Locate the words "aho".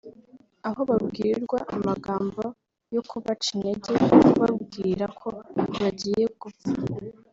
0.67-0.81